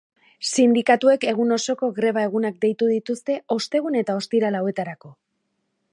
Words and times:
Sindikatuek 0.51 1.27
egun 1.31 1.57
osoko 1.57 1.89
greba-egunak 1.99 2.57
deitu 2.65 2.89
dituzte 2.95 3.35
ostegun 3.59 4.01
eta 4.03 4.19
ostiral 4.23 4.59
hauetarako. 4.63 5.17